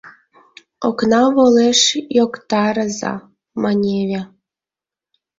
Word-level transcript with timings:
Окна 0.87 1.21
волеш 1.35 1.81
йоктарыза, 2.17 3.13
маневе. 3.61 4.21